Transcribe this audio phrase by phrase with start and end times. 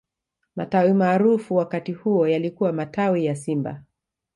[0.55, 3.83] matawi maarufu wakati huo yalikuwa matawi ya simba